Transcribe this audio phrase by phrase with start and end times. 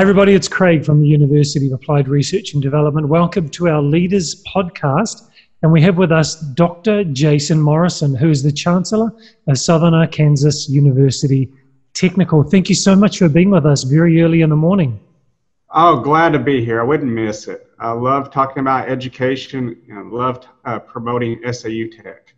[0.00, 0.32] Hi, everybody.
[0.32, 3.06] It's Craig from the University of Applied Research and Development.
[3.06, 5.28] Welcome to our Leaders Podcast.
[5.60, 7.04] And we have with us Dr.
[7.04, 9.12] Jason Morrison, who is the Chancellor
[9.46, 11.52] of Southern Arkansas University
[11.92, 12.42] Technical.
[12.42, 14.98] Thank you so much for being with us very early in the morning.
[15.74, 16.80] Oh, glad to be here.
[16.80, 17.70] I wouldn't miss it.
[17.78, 22.32] I love talking about education and love uh, promoting SAU Tech.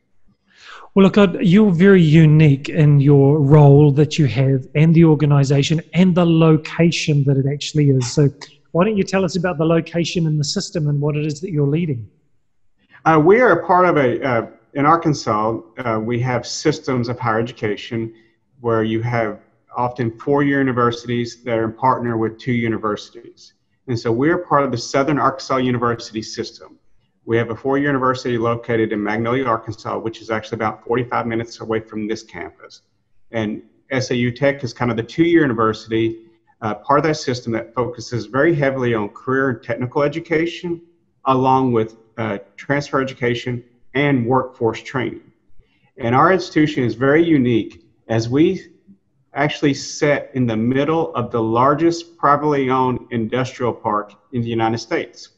[0.95, 6.15] Well, look, you're very unique in your role that you have and the organization and
[6.15, 8.13] the location that it actually is.
[8.13, 8.29] So,
[8.73, 11.41] why don't you tell us about the location and the system and what it is
[11.41, 12.11] that you're leading?
[13.07, 17.19] Uh, we are a part of a, uh, in Arkansas, uh, we have systems of
[17.19, 18.15] higher education
[18.61, 19.41] where you have
[19.75, 23.55] often four year universities that are in partner with two universities.
[23.87, 26.79] And so we're part of the Southern Arkansas University system.
[27.25, 31.61] We have a four-year university located in Magnolia, Arkansas, which is actually about 45 minutes
[31.61, 32.83] away from this campus.
[33.31, 33.63] And
[33.97, 36.27] SAU Tech is kind of the two-year university,
[36.63, 40.81] uh, part of that system that focuses very heavily on career and technical education,
[41.27, 43.63] along with uh, transfer education
[43.95, 45.33] and workforce training.
[45.99, 48.67] And our institution is very unique as we
[49.35, 54.79] actually sit in the middle of the largest privately owned industrial park in the United
[54.79, 55.31] States.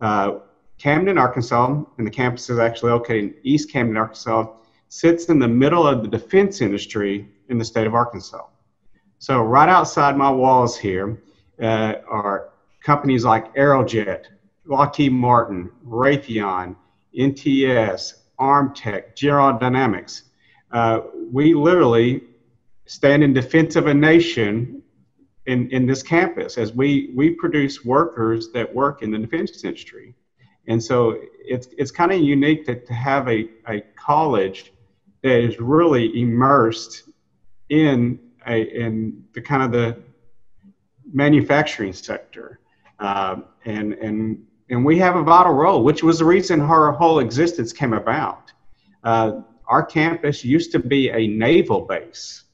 [0.00, 0.38] Uh,
[0.78, 4.46] Camden, Arkansas, and the campus is actually located in East Camden, Arkansas,
[4.88, 8.44] sits in the middle of the defense industry in the state of Arkansas.
[9.18, 11.20] So, right outside my walls here
[11.60, 12.50] uh, are
[12.82, 14.26] companies like Aerojet,
[14.64, 16.76] Lockheed Martin, Raytheon,
[17.18, 20.24] NTS, Armtec, General Dynamics.
[20.70, 21.00] Uh,
[21.32, 22.22] we literally
[22.86, 24.82] stand in defense of a nation
[25.46, 30.14] in, in this campus as we, we produce workers that work in the defense industry.
[30.68, 34.72] And so it's, it's kind of unique to, to have a, a college
[35.22, 37.04] that is really immersed
[37.70, 39.98] in a, in the kind of the
[41.10, 42.60] manufacturing sector.
[42.98, 47.20] Um, and, and, and we have a vital role, which was the reason our whole
[47.20, 48.52] existence came about.
[49.02, 52.44] Uh, our campus used to be a naval base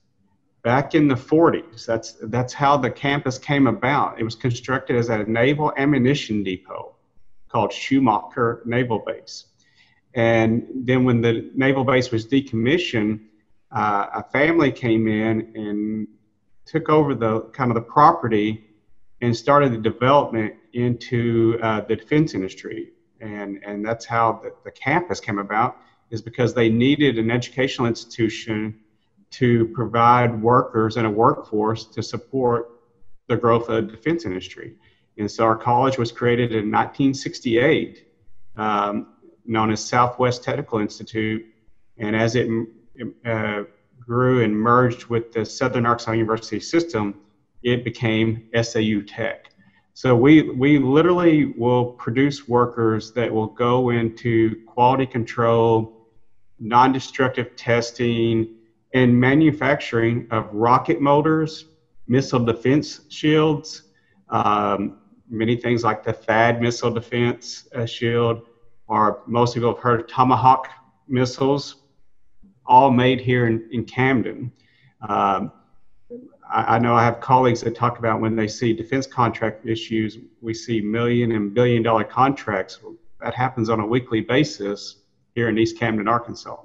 [0.63, 1.85] back in the 40s.
[1.85, 4.21] That's, that's how the campus came about.
[4.21, 6.94] It was constructed as a naval ammunition depot
[7.55, 9.45] called Shumaker Naval Base.
[10.13, 13.21] And then when the naval base was decommissioned,
[13.71, 16.09] uh, a family came in and
[16.67, 18.65] took over the kind of the property
[19.21, 22.91] and started the development into uh, the defense industry.
[23.21, 25.77] And, and that's how the, the campus came about
[26.11, 28.81] is because they needed an educational institution
[29.31, 32.81] to provide workers and a workforce to support
[33.29, 34.75] the growth of the defense industry.
[35.19, 38.07] And so our college was created in 1968,
[38.57, 39.15] um,
[39.45, 41.45] known as Southwest Technical Institute.
[41.99, 42.49] And as it
[43.25, 43.63] uh,
[44.01, 47.21] grew and merged with the Southern Arkansas University system,
[47.63, 49.51] it became SAU Tech.
[49.95, 56.09] So we, we literally will produce workers that will go into quality control,
[56.59, 58.57] non-destructive testing,
[58.93, 61.67] and manufacturing of rocket motors,
[62.09, 63.83] missile defense shields,
[64.31, 64.99] um,
[65.29, 68.43] many things like the THAAD missile defense uh, shield,
[68.87, 70.69] or most people have heard of Tomahawk
[71.09, 71.77] missiles,
[72.67, 74.53] all made here in, in Camden.
[75.09, 75.53] Um,
[76.51, 80.19] I, I, know I have colleagues that talk about when they see defense contract issues,
[80.41, 82.79] we see million and billion dollar contracts.
[83.21, 84.97] That happens on a weekly basis
[85.35, 86.57] here in East Camden, Arkansas.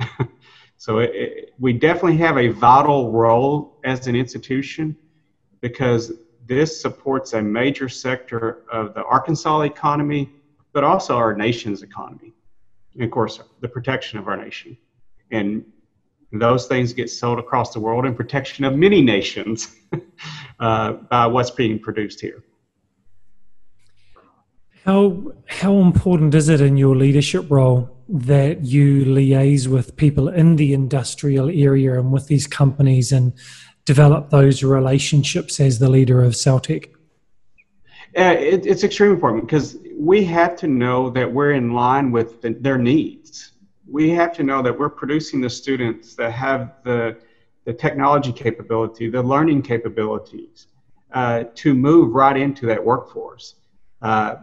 [0.76, 4.96] so it, it, we definitely have a vital role as an institution
[5.60, 6.12] because
[6.48, 10.30] this supports a major sector of the Arkansas economy,
[10.72, 12.32] but also our nation's economy.
[12.94, 14.76] And of course, the protection of our nation.
[15.30, 15.64] And
[16.32, 19.76] those things get sold across the world in protection of many nations
[20.60, 22.42] uh, by what's being produced here.
[24.84, 30.56] How, how important is it in your leadership role that you liaise with people in
[30.56, 33.34] the industrial area and with these companies and
[33.88, 36.90] develop those relationships as the leader of SAU Tech?
[38.18, 42.42] Uh, it, it's extremely important because we have to know that we're in line with
[42.42, 43.52] the, their needs.
[43.90, 47.16] We have to know that we're producing the students that have the,
[47.64, 50.66] the technology capability, the learning capabilities
[51.14, 53.54] uh, to move right into that workforce.
[54.02, 54.34] Uh,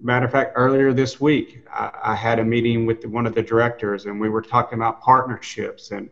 [0.00, 3.42] matter of fact, earlier this week, I, I, had a meeting with one of the
[3.42, 6.08] directors, and we were talking about partnerships and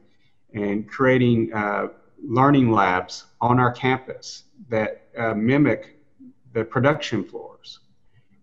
[0.52, 1.88] and creating uh,
[2.26, 5.96] learning labs on our campus that uh, mimic
[6.52, 7.80] the production floors.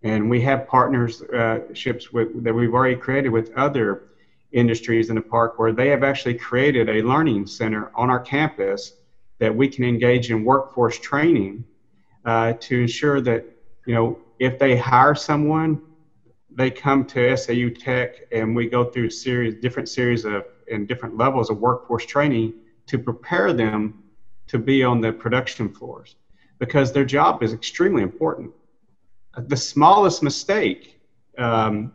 [0.03, 4.03] And we have partnerships uh, with, that we've already created with other
[4.51, 8.93] industries in the park where they have actually created a learning center on our campus
[9.39, 11.63] that we can engage in workforce training
[12.25, 13.45] uh, to ensure that
[13.85, 15.81] you know if they hire someone,
[16.49, 21.15] they come to SAU Tech and we go through series different series of and different
[21.17, 22.53] levels of workforce training
[22.87, 24.03] to prepare them
[24.47, 26.15] to be on the production floors
[26.59, 28.51] because their job is extremely important.
[29.37, 30.99] The smallest mistake
[31.37, 31.93] um,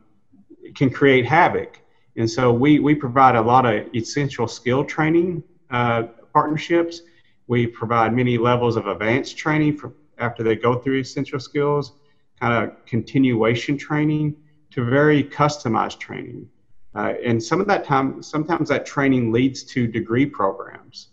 [0.74, 1.80] can create havoc.
[2.16, 7.02] And so we, we provide a lot of essential skill training uh, partnerships.
[7.46, 11.92] We provide many levels of advanced training for after they go through essential skills,
[12.40, 14.34] kind of continuation training
[14.70, 16.48] to very customized training.
[16.96, 21.08] Uh, and some of that time, sometimes that training leads to degree programs,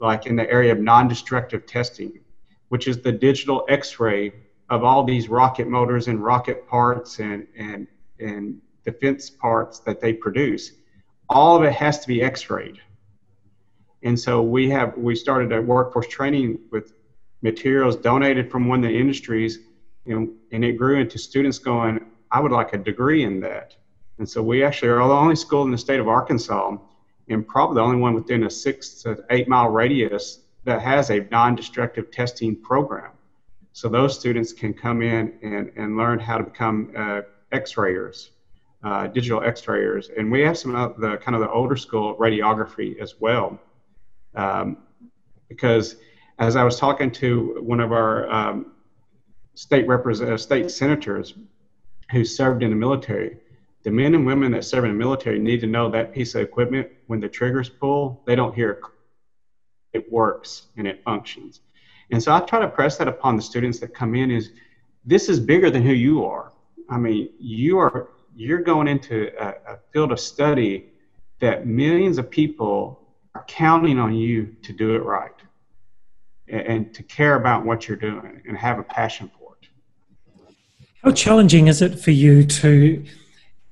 [0.00, 2.18] like in the area of non-destructive testing,
[2.70, 4.32] which is the digital X-ray
[4.68, 7.86] of all these rocket motors and rocket parts and and
[8.18, 10.72] and defense parts that they produce.
[11.28, 12.80] All of it has to be X-rayed.
[14.02, 16.94] And so we have we started a workforce training with
[17.42, 19.60] materials donated from one of the industries,
[20.06, 22.00] and, and it grew into students going,
[22.32, 23.76] I would like a degree in that.
[24.18, 26.76] And so we actually are the only school in the state of Arkansas,
[27.28, 31.20] and probably the only one within a six to eight mile radius that has a
[31.30, 33.12] non-destructive testing program.
[33.72, 37.20] So those students can come in and, and learn how to become uh,
[37.52, 38.32] X-rayers,
[38.82, 42.98] uh, digital X-rayers, and we have some of the kind of the older school radiography
[42.98, 43.58] as well,
[44.34, 44.78] um,
[45.48, 45.96] because
[46.38, 48.72] as I was talking to one of our um,
[49.54, 51.34] state represent- uh, state senators
[52.10, 53.38] who served in the military,
[53.88, 56.42] the men and women that serve in the military need to know that piece of
[56.42, 58.82] equipment when the triggers pull, they don't hear
[59.94, 61.60] it works and it functions.
[62.10, 64.50] And so I try to press that upon the students that come in is
[65.06, 66.52] this is bigger than who you are.
[66.90, 70.90] I mean, you are you're going into a, a field of study
[71.40, 75.32] that millions of people are counting on you to do it right
[76.46, 79.68] and, and to care about what you're doing and have a passion for it.
[81.02, 83.02] How challenging is it for you to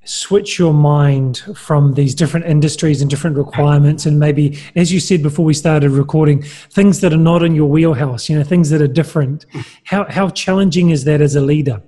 [0.07, 5.21] switch your mind from these different industries and different requirements and maybe as you said
[5.21, 8.81] before we started recording things that are not in your wheelhouse you know things that
[8.81, 9.45] are different.
[9.83, 11.81] How, how challenging is that as a leader?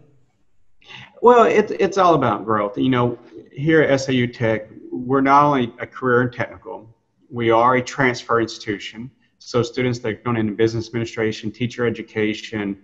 [1.22, 2.78] Well it, it's all about growth.
[2.78, 3.18] You know
[3.54, 6.94] here at SAU Tech we're not only a career and technical
[7.32, 9.10] we are a transfer institution.
[9.38, 12.82] So students that are going into business administration teacher education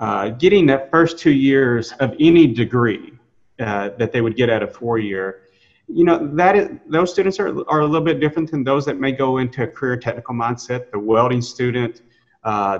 [0.00, 3.12] uh, getting that first two years of any degree
[3.60, 5.48] uh, that they would get at a four year.
[5.88, 8.98] You know, that is, those students are, are a little bit different than those that
[8.98, 12.02] may go into a career technical mindset, the welding student,
[12.44, 12.78] uh,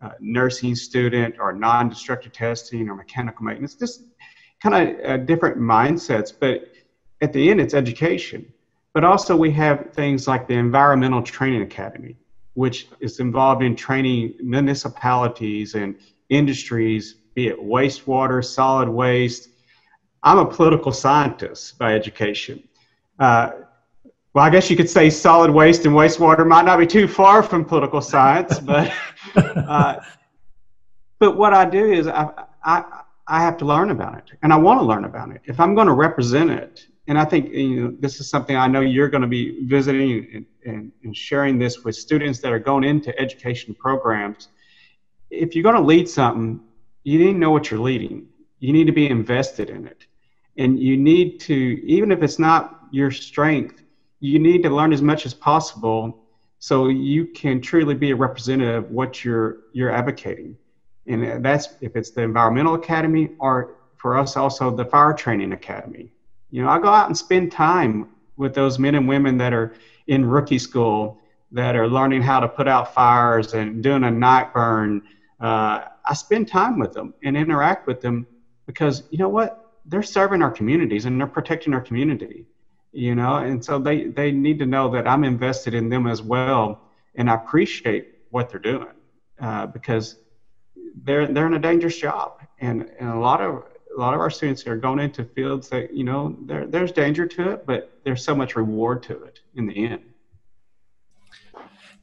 [0.00, 4.04] uh, nursing student, or non destructive testing or mechanical maintenance, just
[4.62, 6.32] kind of uh, different mindsets.
[6.38, 6.68] But
[7.20, 8.50] at the end, it's education.
[8.94, 12.16] But also, we have things like the Environmental Training Academy,
[12.54, 15.96] which is involved in training municipalities and
[16.30, 19.50] industries, be it wastewater, solid waste,
[20.22, 22.62] I'm a political scientist by education.
[23.18, 23.50] Uh,
[24.34, 27.42] well, I guess you could say solid waste and wastewater might not be too far
[27.42, 28.92] from political science, but
[29.36, 29.96] uh,
[31.18, 32.30] but what I do is I,
[32.64, 32.84] I
[33.26, 35.40] I have to learn about it, and I want to learn about it.
[35.44, 38.66] If I'm going to represent it, and I think you know this is something I
[38.66, 42.58] know you're going to be visiting and, and, and sharing this with students that are
[42.58, 44.48] going into education programs.
[45.30, 46.60] If you're going to lead something,
[47.04, 48.28] you need to know what you're leading.
[48.60, 50.07] You need to be invested in it
[50.58, 53.82] and you need to even if it's not your strength
[54.20, 56.18] you need to learn as much as possible
[56.58, 60.56] so you can truly be a representative of what you're you're advocating.
[61.06, 66.12] And that's if it's the environmental academy or for us also the fire training academy.
[66.50, 69.74] You know i go out and spend time with those men and women that are
[70.06, 71.18] in rookie school
[71.52, 75.02] that are learning how to put out fires and doing a night burn.
[75.40, 78.26] Uh, i spend time with them and interact with them
[78.66, 82.46] because you know what they're serving our communities and they're protecting our community
[82.90, 83.36] you know?
[83.36, 86.80] And so they they need to know that i'm invested in them as well
[87.14, 88.94] and i appreciate what they're doing
[89.40, 90.16] uh, because
[91.02, 92.40] they're they're in a dangerous job.
[92.60, 93.64] And, and a lot of
[93.96, 97.26] a lot of our students are going into fields that you know there, there's danger
[97.26, 100.02] to it but there's so much reward to it in the end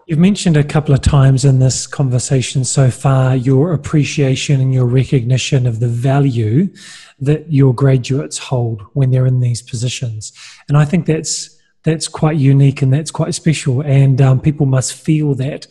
[0.08, 4.86] You've mentioned a couple of times in this conversation so far your appreciation and your
[4.86, 6.72] recognition of the value
[7.20, 10.32] that your graduates hold when they're in these positions,
[10.70, 14.94] and I think that's that's quite unique and that's quite special, and um, people must
[14.94, 15.66] feel that.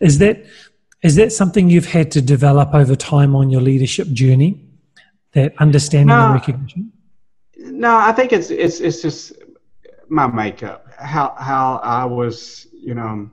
[0.00, 0.46] Is that
[1.02, 4.66] is that something you've had to develop over time on your leadership journey?
[5.32, 6.92] That understanding no, and recognition.
[7.58, 9.34] No, I think it's it's it's just
[10.08, 10.86] my makeup.
[10.98, 13.28] How how I was, you know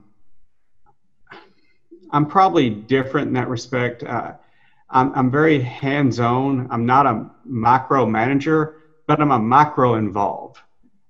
[2.12, 4.02] I'm probably different in that respect.
[4.02, 4.32] Uh,
[4.90, 6.68] I'm, I'm very hands on.
[6.70, 8.76] I'm not a micro manager,
[9.06, 10.58] but I'm a micro involved.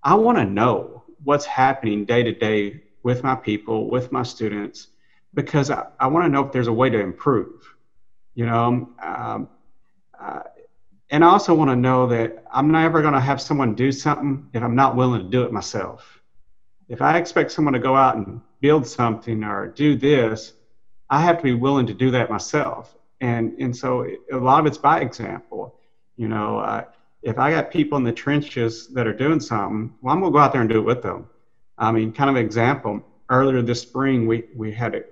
[0.02, 4.88] I want to know what's happening day to day with my people, with my students,
[5.34, 7.74] because I, I want to know if there's a way to improve.
[8.34, 9.48] You know, um,
[10.18, 10.40] uh,
[11.10, 14.48] and I also want to know that I'm never going to have someone do something
[14.54, 16.20] if I'm not willing to do it myself.
[16.88, 20.54] If I expect someone to go out and build something or do this,
[21.12, 22.96] I have to be willing to do that myself.
[23.20, 25.76] And and so a lot of it's by example.
[26.16, 26.84] You know, uh,
[27.22, 30.38] if I got people in the trenches that are doing something, well, I'm gonna go
[30.38, 31.28] out there and do it with them.
[31.78, 33.02] I mean, kind of example.
[33.30, 35.02] Earlier this spring, we we had a,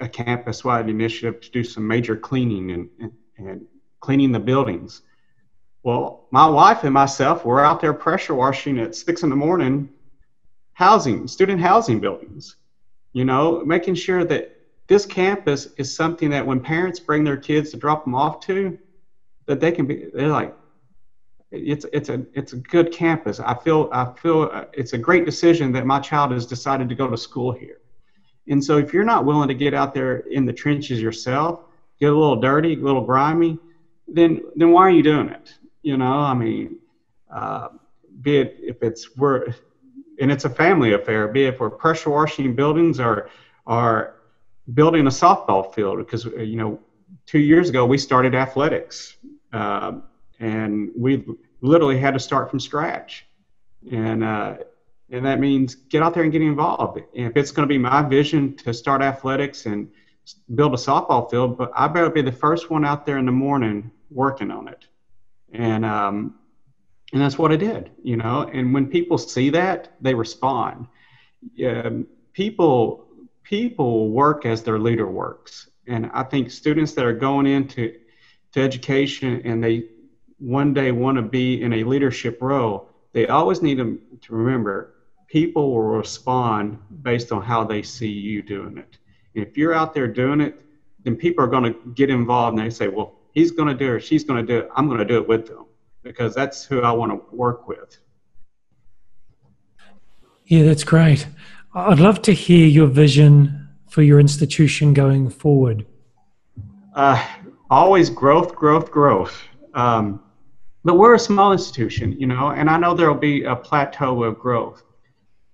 [0.00, 3.66] a campus-wide initiative to do some major cleaning and, and, and
[4.00, 5.02] cleaning the buildings
[5.82, 9.88] well, my wife and myself were out there pressure washing at six in the morning,
[10.74, 12.56] housing, student housing buildings,
[13.12, 14.56] you know, making sure that
[14.90, 18.76] this campus is something that when parents bring their kids to drop them off to,
[19.46, 20.52] that they can be, they're like,
[21.52, 23.38] it's it's a it's a good campus.
[23.38, 26.96] I feel I feel uh, it's a great decision that my child has decided to
[26.96, 27.78] go to school here.
[28.48, 31.60] And so if you're not willing to get out there in the trenches yourself,
[32.00, 33.60] get a little dirty, a little grimy,
[34.08, 35.54] then then why are you doing it?
[35.82, 36.80] You know, I mean,
[37.32, 37.68] uh,
[38.22, 39.54] be it if it's we're
[40.20, 41.28] and it's a family affair.
[41.28, 43.30] Be it if we're pressure washing buildings or
[43.66, 44.14] or
[44.74, 46.78] building a softball field because you know
[47.26, 49.16] two years ago we started athletics
[49.52, 49.92] uh,
[50.38, 51.24] and we
[51.60, 53.26] literally had to start from scratch
[53.90, 54.56] and uh,
[55.10, 57.78] and that means get out there and get involved and if it's going to be
[57.78, 59.90] my vision to start athletics and
[60.54, 63.32] build a softball field but i better be the first one out there in the
[63.32, 64.86] morning working on it
[65.52, 66.34] and um,
[67.12, 68.48] and that's what I did, you know.
[68.52, 70.86] And when people see that, they respond.
[71.64, 73.06] Um, people
[73.42, 77.94] people work as their leader works, and I think students that are going into
[78.52, 79.84] to education and they
[80.38, 84.94] one day want to be in a leadership role, they always need to, to remember
[85.26, 88.98] people will respond based on how they see you doing it.
[89.34, 90.60] And if you're out there doing it,
[91.04, 93.94] then people are going to get involved and they say, well, he's going to do
[93.94, 95.66] it she's going to do it, I'm going to do it with them
[96.02, 97.98] because that's who I want to work with.
[100.46, 101.28] Yeah, that's great.
[101.72, 105.86] I'd love to hear your vision for your institution going forward.
[106.96, 107.24] Uh,
[107.70, 109.40] always growth, growth, growth.
[109.74, 110.20] Um,
[110.84, 114.24] but we're a small institution, you know, and I know there will be a plateau
[114.24, 114.82] of growth.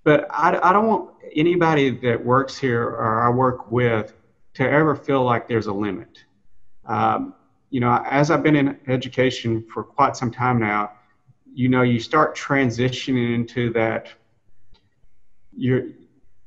[0.05, 4.15] But I, I don't want anybody that works here or I work with
[4.55, 6.25] to ever feel like there's a limit.
[6.87, 7.35] Um,
[7.69, 10.93] you know, as I've been in education for quite some time now,
[11.53, 14.09] you know, you start transitioning into that.
[15.55, 15.89] You're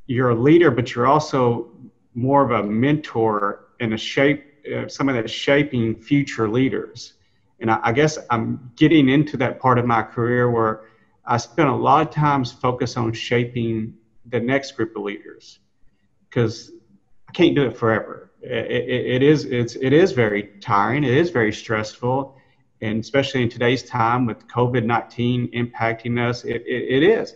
[0.09, 1.67] you're a leader, but you're also
[2.13, 7.13] more of a mentor and a shape, uh, that's shaping future leaders.
[7.59, 10.81] And I, I guess I'm getting into that part of my career where
[11.25, 13.93] I spend a lot of times focus on shaping
[14.25, 15.59] the next group of leaders
[16.29, 16.71] because
[17.27, 21.03] I can't do it forever it, it is it's it is very tiring.
[21.03, 22.33] It is very stressful,
[22.81, 27.35] and especially in today's time with COVID nineteen impacting us, it, it, it is.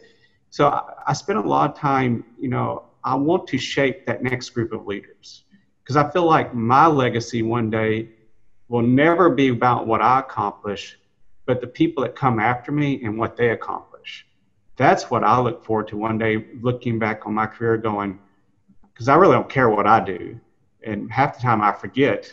[0.54, 2.24] So I, I spend a lot of time.
[2.38, 5.46] You know, I want to shape that next group of leaders
[5.82, 8.10] because I feel like my legacy one day
[8.68, 11.00] will never be about what I accomplish,
[11.48, 14.28] but the people that come after me and what they accomplish.
[14.76, 18.20] That's what I look forward to one day, looking back on my career, going,
[18.94, 20.40] because I really don't care what I do
[20.84, 22.32] and half the time I forget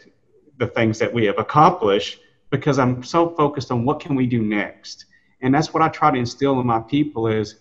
[0.58, 2.18] the things that we have accomplished
[2.50, 5.06] because I'm so focused on what can we do next.
[5.40, 7.56] And that's what I try to instill in my people is,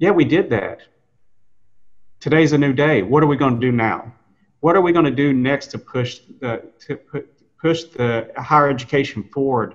[0.00, 0.80] yeah, we did that.
[2.20, 3.02] Today's a new day.
[3.02, 4.14] What are we going to do now?
[4.60, 6.98] What are we going to do next to push the to
[7.60, 9.74] push the higher education forward,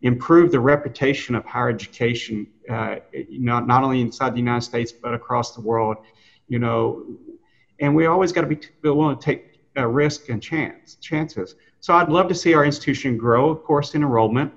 [0.00, 2.96] improve the reputation of higher education, uh,
[3.28, 5.96] not not only inside the United States but across the world,
[6.48, 7.02] you know.
[7.78, 9.44] And we always got to be willing to take
[9.76, 11.54] uh, risk and chance chances.
[11.80, 14.52] So I'd love to see our institution grow, of course, in enrollment,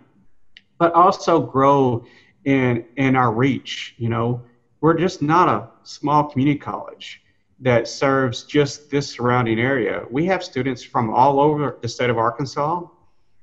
[0.77, 2.05] but also grow
[2.45, 3.95] in in our reach.
[3.97, 4.45] You know,
[4.81, 7.21] we're just not a small community college
[7.59, 10.05] that serves just this surrounding area.
[10.09, 12.83] We have students from all over the state of Arkansas,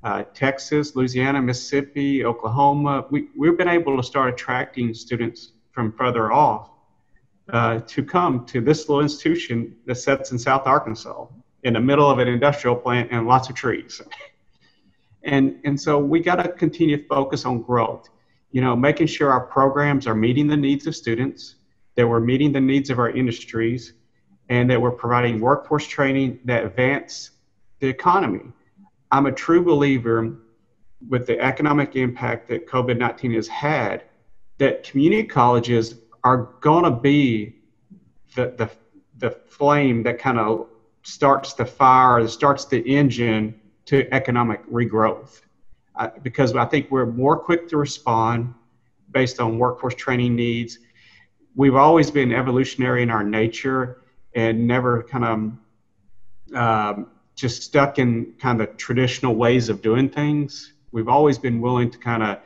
[0.03, 3.07] uh, Texas, Louisiana, Mississippi, Oklahoma.
[3.11, 6.71] We, we've been able to start attracting students from further off
[7.53, 11.27] uh, to come to this little institution that sits in South Arkansas
[11.65, 14.01] in the middle of an industrial plant and lots of trees.
[15.25, 18.09] and, and so we got to continue to focus on growth,
[18.57, 21.57] you know, making sure our programs are meeting the needs of students,
[21.95, 23.93] that we're meeting the needs of our industries,
[24.49, 27.33] and that we're providing workforce training that advance
[27.81, 28.41] the economy.
[29.13, 30.39] I'm a true believer
[31.07, 34.05] with the economic impact that COVID 19 has had
[34.57, 37.57] that community colleges are going to be
[38.37, 38.71] the, the,
[39.19, 40.67] the flame that kind of
[41.03, 45.43] starts the fire, starts the engine to economic regrowth.
[45.97, 48.53] Uh, because I think we're more quick to respond
[49.13, 50.79] based on workforce training needs.
[51.55, 54.03] We've always been evolutionary in our nature
[54.35, 55.25] and never kind
[56.53, 60.75] of um, just stuck in kind of traditional ways of doing things.
[60.93, 62.41] We've always been willing to kind of,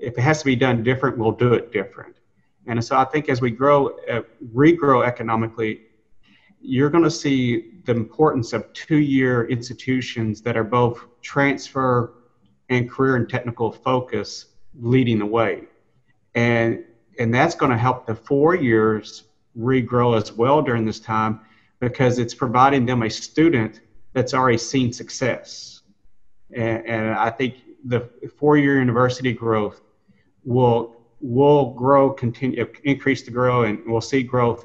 [0.00, 2.16] if it has to be done different, we'll do it different.
[2.66, 5.82] And so I think as we grow, uh, regrow economically,
[6.60, 12.14] you're going to see the importance of two-year institutions that are both transfer
[12.70, 14.46] and career and technical focus
[14.80, 15.64] leading the way.
[16.34, 16.84] And
[17.18, 19.24] and that's going to help the four years
[19.58, 21.40] regrow as well during this time
[21.80, 23.80] because it's providing them a student
[24.12, 25.82] that's already seen success.
[26.54, 28.08] And, and I think the
[28.38, 29.80] four-year university growth
[30.44, 34.64] will will grow, continue, increase to grow, and we'll see growth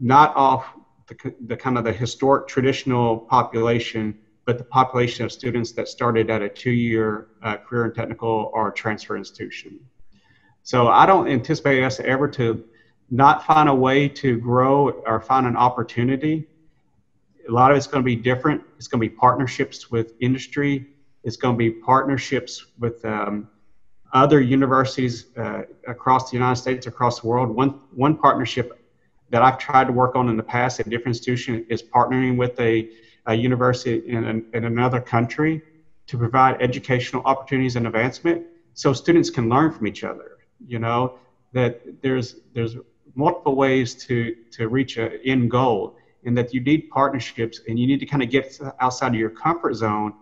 [0.00, 0.66] not off
[1.08, 6.30] the, the kind of the historic traditional population, but the population of students that started
[6.30, 9.80] at a two-year uh, career and technical or transfer institution.
[10.62, 12.64] So I don't anticipate us ever to
[13.10, 16.46] not find a way to grow or find an opportunity.
[17.48, 18.62] A lot of it's going to be different.
[18.76, 20.86] It's going to be partnerships with industry.
[21.22, 23.48] It's going to be partnerships with um,
[24.14, 27.50] other universities uh, across the United States, across the world.
[27.50, 28.80] One one partnership
[29.30, 32.58] that I've tried to work on in the past at different institutions is partnering with
[32.60, 32.88] a,
[33.26, 35.62] a university in, an, in another country
[36.06, 40.38] to provide educational opportunities and advancement so students can learn from each other.
[40.66, 41.18] You know
[41.52, 42.76] that there's there's
[43.14, 47.86] multiple ways to to reach an end goal, and that you need partnerships and you
[47.86, 50.14] need to kind of get outside of your comfort zone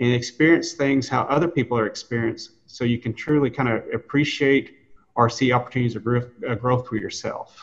[0.00, 4.76] and experience things how other people are experienced, so you can truly kind of appreciate
[5.14, 7.58] or see opportunities of growth, uh, growth for yourself.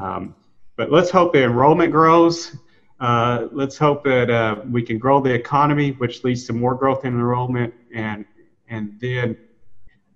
[0.00, 0.34] Um,
[0.76, 2.56] but let's hope the enrollment grows.
[2.98, 7.04] Uh, let's hope that uh, we can grow the economy, which leads to more growth
[7.04, 8.24] in enrollment, and
[8.68, 9.36] and then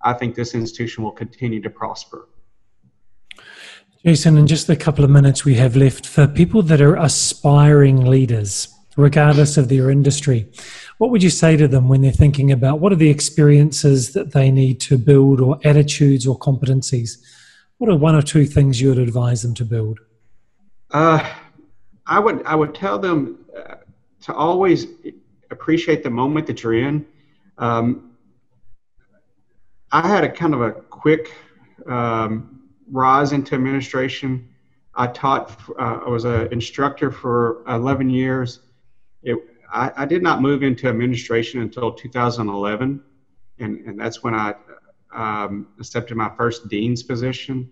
[0.03, 2.29] I think this institution will continue to prosper.
[4.05, 8.07] Jason, in just the couple of minutes we have left, for people that are aspiring
[8.07, 10.51] leaders, regardless of their industry,
[10.97, 14.33] what would you say to them when they're thinking about what are the experiences that
[14.33, 17.19] they need to build, or attitudes or competencies
[17.81, 20.01] what are one or two things you would advise them to build?
[20.91, 21.27] Uh,
[22.11, 23.77] I would I would tell them uh,
[24.23, 24.89] to always
[25.53, 27.07] appreciate the moment that you're in.
[27.57, 28.17] Um,
[29.93, 31.33] I had a kind of a quick
[31.87, 34.49] um, rise into administration.
[34.97, 35.57] I taught.
[35.79, 38.59] Uh, I was an instructor for 11 years.
[39.23, 39.39] It,
[39.73, 43.01] I, I, did not move into administration until 2011,
[43.61, 44.55] and, and that's when I
[45.15, 47.71] um, accepted my first dean's position.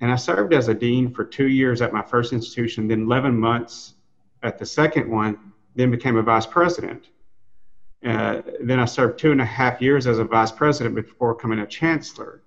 [0.00, 3.36] And I served as a dean for two years at my first institution, then 11
[3.36, 3.94] months
[4.42, 5.38] at the second one,
[5.74, 7.08] then became a vice president.
[8.04, 11.58] Uh, then I served two and a half years as a vice president before becoming
[11.60, 12.42] a chancellor.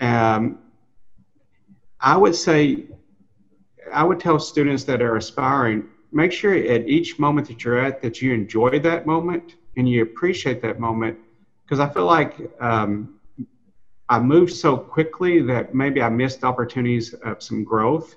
[0.00, 0.60] Um,
[2.00, 2.84] I would say,
[3.92, 8.02] I would tell students that are aspiring, make sure at each moment that you're at
[8.02, 11.18] that you enjoy that moment and you appreciate that moment.
[11.64, 13.18] Because I feel like um,
[14.08, 18.16] I moved so quickly that maybe I missed opportunities of some growth,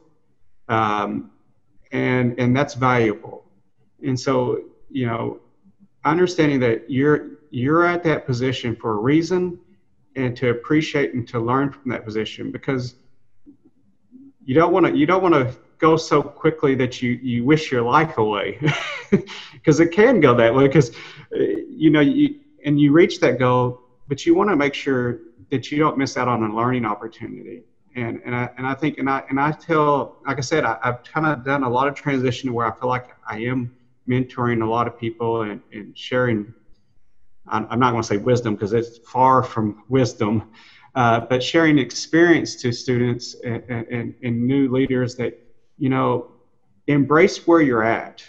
[0.67, 1.31] um,
[1.91, 3.45] and and that's valuable.
[4.05, 5.39] And so you know,
[6.03, 9.59] understanding that you're you're at that position for a reason,
[10.15, 12.95] and to appreciate and to learn from that position because
[14.43, 17.71] you don't want to you don't want to go so quickly that you you wish
[17.71, 18.59] your life away
[19.53, 20.91] because it can go that way because
[21.35, 25.19] uh, you know you and you reach that goal but you want to make sure
[25.51, 27.63] that you don't miss out on a learning opportunity.
[27.95, 30.77] And, and, I, and I think, and I, and I tell, like I said, I,
[30.83, 33.73] have kind of done a lot of transition where I feel like I am
[34.07, 36.53] mentoring a lot of people and, and sharing,
[37.47, 40.51] I'm not going to say wisdom because it's far from wisdom,
[40.95, 45.39] uh, but sharing experience to students and, and, and new leaders that,
[45.77, 46.31] you know,
[46.87, 48.23] embrace where you're at.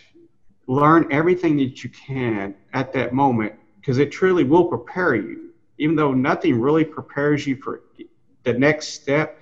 [0.69, 5.46] Learn everything that you can at that moment because it truly will prepare you
[5.79, 7.83] even though nothing really prepares you for
[8.45, 9.39] the next step,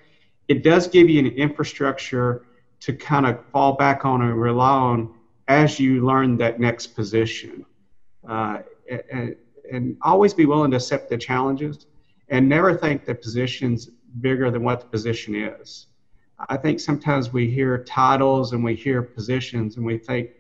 [0.49, 2.45] it does give you an infrastructure
[2.81, 5.15] to kind of fall back on and rely on
[5.49, 7.65] as you learn that next position.
[8.29, 8.59] Uh,
[9.11, 9.37] and,
[9.71, 11.87] and always be willing to accept the challenges
[12.29, 13.87] and never think the position's
[14.21, 15.87] bigger than what the position is.
[16.49, 20.31] I think sometimes we hear titles and we hear positions and we think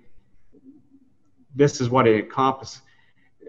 [1.54, 2.82] this is what it encompasses.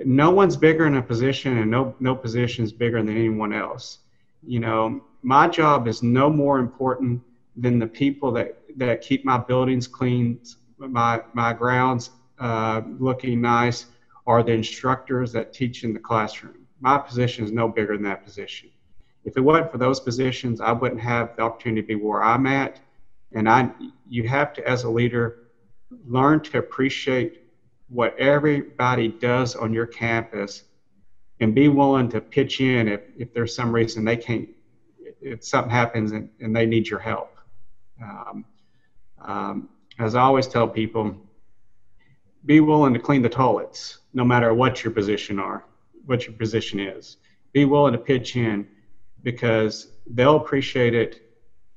[0.03, 3.99] No one's bigger in a position, and no no position is bigger than anyone else.
[4.43, 7.21] You know, my job is no more important
[7.55, 10.39] than the people that that keep my buildings clean,
[10.77, 13.85] my my grounds uh, looking nice,
[14.25, 16.65] or the instructors that teach in the classroom.
[16.81, 18.69] My position is no bigger than that position.
[19.23, 22.45] If it wasn't for those positions, I wouldn't have the opportunity to be where I'm
[22.45, 22.79] at.
[23.31, 23.71] And I,
[24.07, 25.47] you have to, as a leader,
[26.05, 27.41] learn to appreciate
[27.87, 30.63] what everybody does on your campus
[31.39, 34.49] and be willing to pitch in if, if there's some reason they can't,
[35.21, 37.37] if something happens and, and they need your help.
[38.01, 38.45] Um,
[39.21, 39.69] um,
[39.99, 41.15] as I always tell people,
[42.45, 45.65] be willing to clean the toilets, no matter what your position are,
[46.05, 47.17] what your position is.
[47.53, 48.67] Be willing to pitch in
[49.23, 51.21] because they'll appreciate it,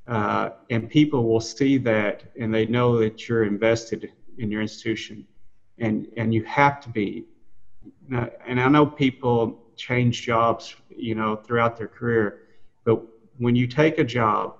[0.06, 5.26] uh, and people will see that, and they know that you're invested in your institution
[5.80, 7.24] and and you have to be.
[8.10, 12.34] And i know people change jobs you know throughout their career
[12.84, 13.00] but
[13.36, 14.54] when you take a job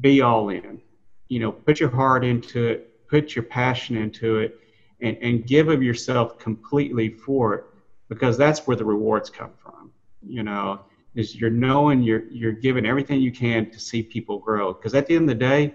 [0.00, 0.80] be all in.
[1.28, 4.54] You know put your heart into it put your passion into it
[5.00, 7.64] and, and give of yourself completely for it
[8.08, 9.90] because that's where the rewards come from
[10.26, 10.80] you know
[11.14, 14.72] is you're knowing you're you're giving everything you can to see people grow.
[14.72, 15.72] Because at the end of the day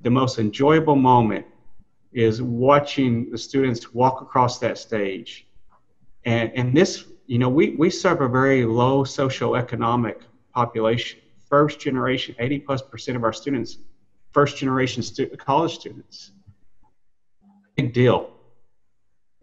[0.00, 1.46] the most enjoyable moment
[2.12, 5.46] is watching the students walk across that stage.
[6.24, 10.22] And, and this, you know, we, we serve a very low socioeconomic
[10.54, 11.20] population.
[11.48, 13.78] First generation, 80 plus percent of our students,
[14.32, 16.32] first generation stu- college students.
[17.76, 18.30] Big deal.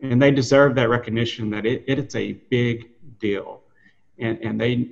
[0.02, 3.62] And they deserve that recognition that it, it's a big deal.
[4.18, 4.90] And, and they,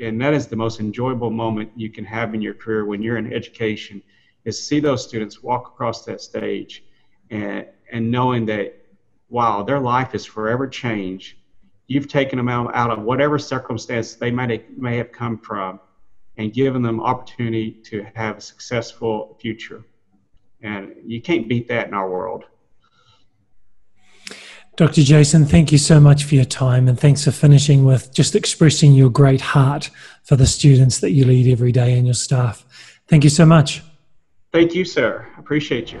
[0.00, 3.18] and that is the most enjoyable moment you can have in your career when you're
[3.18, 4.02] in education
[4.44, 6.84] is see those students walk across that stage
[7.30, 8.76] and, and knowing that,
[9.28, 11.36] wow, their life is forever changed.
[11.86, 15.80] You've taken them out, out of whatever circumstance they may, may have come from
[16.36, 19.84] and given them opportunity to have a successful future.
[20.62, 22.44] And you can't beat that in our world.
[24.76, 25.02] Dr.
[25.02, 28.94] Jason, thank you so much for your time and thanks for finishing with just expressing
[28.94, 29.90] your great heart
[30.22, 32.64] for the students that you lead every day and your staff.
[33.06, 33.82] Thank you so much.
[34.52, 35.28] Thank you, sir.
[35.36, 36.00] Appreciate you.